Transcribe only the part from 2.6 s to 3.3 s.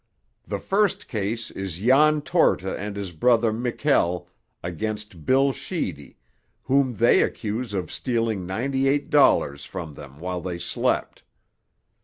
and his